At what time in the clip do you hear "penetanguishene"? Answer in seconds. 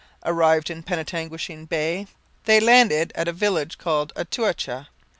0.81-1.65